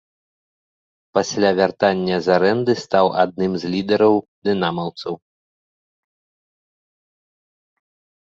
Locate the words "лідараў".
3.75-4.15